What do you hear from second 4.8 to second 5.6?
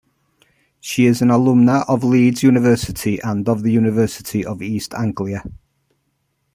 Anglia.